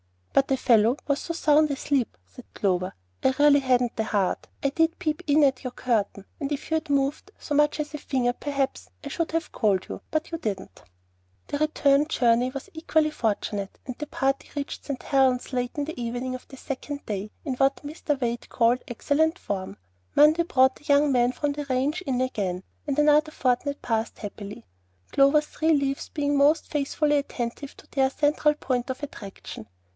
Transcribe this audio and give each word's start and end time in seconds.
"But 0.33 0.49
a 0.49 0.57
fellow 0.57 0.95
was 1.07 1.19
so 1.19 1.33
sound 1.33 1.69
asleep," 1.69 2.17
said 2.25 2.45
Clover, 2.55 2.95
"I 3.23 3.35
really 3.37 3.59
hadn't 3.59 3.97
the 3.97 4.05
heart. 4.05 4.47
I 4.63 4.69
did 4.69 4.97
peep 4.97 5.21
in 5.27 5.43
at 5.43 5.63
your 5.63 5.71
curtain, 5.71 6.25
and 6.39 6.51
if 6.51 6.71
you 6.71 6.75
had 6.75 6.89
moved 6.89 7.31
so 7.37 7.53
much 7.53 7.79
as 7.79 7.93
a 7.93 7.99
finger, 7.99 8.31
perhaps 8.33 8.89
I 9.03 9.09
should 9.09 9.31
have 9.33 9.51
called 9.51 9.87
you; 9.89 10.01
but 10.09 10.31
you 10.31 10.37
didn't." 10.39 10.83
The 11.47 11.59
return 11.59 12.07
journey 12.07 12.49
was 12.49 12.69
equally 12.73 13.11
fortunate, 13.11 13.77
and 13.85 13.95
the 13.99 14.07
party 14.07 14.49
reached 14.55 14.85
St. 14.85 15.03
Helen's 15.03 15.53
late 15.53 15.77
in 15.77 15.85
the 15.85 16.01
evening 16.01 16.33
of 16.33 16.47
the 16.47 16.57
second 16.57 17.05
day, 17.05 17.29
in 17.45 17.55
what 17.55 17.75
Mr. 17.85 18.19
Wade 18.19 18.49
called 18.49 18.81
"excellent 18.87 19.37
form." 19.37 19.77
Monday 20.15 20.43
brought 20.43 20.77
the 20.77 20.85
young 20.85 21.11
men 21.11 21.31
from 21.31 21.51
the 21.51 21.65
ranch 21.65 22.01
in 22.03 22.21
again; 22.21 22.63
and 22.87 22.97
another 22.97 23.31
fortnight 23.31 23.83
passed 23.83 24.17
happily, 24.19 24.65
Clover's 25.11 25.45
three 25.45 25.73
"leaves" 25.73 26.09
being 26.09 26.35
most 26.37 26.67
faithfully 26.71 27.17
attentive 27.17 27.77
to 27.77 27.87
their 27.91 28.09
central 28.09 28.55
point 28.55 28.89
of 28.89 29.03
attraction. 29.03 29.67